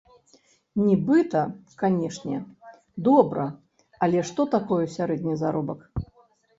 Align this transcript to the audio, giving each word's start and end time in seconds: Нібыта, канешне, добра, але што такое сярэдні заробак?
Нібыта, 0.85 1.41
канешне, 1.83 2.41
добра, 3.11 3.47
але 4.09 4.19
што 4.35 4.51
такое 4.59 4.85
сярэдні 4.99 5.41
заробак? 5.47 5.91